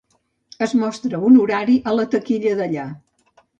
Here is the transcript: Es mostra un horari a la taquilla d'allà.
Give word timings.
Es 0.67 0.73
mostra 0.83 1.19
un 1.27 1.37
horari 1.45 1.77
a 1.93 1.95
la 1.99 2.07
taquilla 2.17 2.57
d'allà. 2.63 2.89